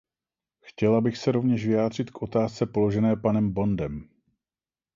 [0.61, 4.09] Chtěla bych se rovněž vyjádřit k otázce položené panem Bondem.